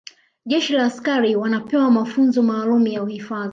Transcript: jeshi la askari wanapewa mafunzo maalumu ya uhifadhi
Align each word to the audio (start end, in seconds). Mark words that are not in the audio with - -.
jeshi 0.45 0.73
la 0.73 0.83
askari 0.85 1.35
wanapewa 1.35 1.91
mafunzo 1.91 2.43
maalumu 2.43 2.87
ya 2.87 3.03
uhifadhi 3.03 3.49